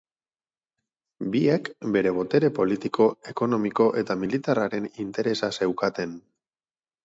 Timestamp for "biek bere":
1.35-2.13